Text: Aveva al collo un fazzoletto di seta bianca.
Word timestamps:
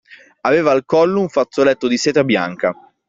Aveva 0.47 0.71
al 0.71 0.83
collo 0.83 1.19
un 1.19 1.29
fazzoletto 1.29 1.87
di 1.87 1.95
seta 1.95 2.23
bianca. 2.23 2.73